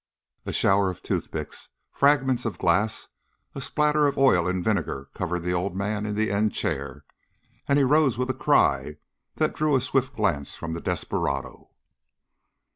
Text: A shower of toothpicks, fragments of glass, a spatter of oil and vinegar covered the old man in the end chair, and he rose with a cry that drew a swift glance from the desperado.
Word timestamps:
A 0.47 0.51
shower 0.51 0.89
of 0.89 1.03
toothpicks, 1.03 1.69
fragments 1.91 2.43
of 2.43 2.57
glass, 2.57 3.09
a 3.53 3.61
spatter 3.61 4.07
of 4.07 4.17
oil 4.17 4.47
and 4.47 4.63
vinegar 4.63 5.09
covered 5.13 5.41
the 5.41 5.51
old 5.53 5.75
man 5.75 6.07
in 6.07 6.15
the 6.15 6.31
end 6.31 6.53
chair, 6.53 7.05
and 7.67 7.77
he 7.77 7.83
rose 7.85 8.17
with 8.17 8.31
a 8.31 8.33
cry 8.33 8.97
that 9.35 9.53
drew 9.55 9.75
a 9.75 9.79
swift 9.79 10.15
glance 10.15 10.55
from 10.55 10.73
the 10.73 10.81
desperado. 10.81 11.69